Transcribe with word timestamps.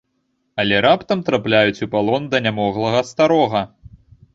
Але 0.63 0.79
раптам 0.85 1.21
трапляюць 1.29 1.83
у 1.89 1.91
палон 1.95 2.29
да 2.35 2.45
нямоглага 2.49 3.09
старога. 3.15 3.69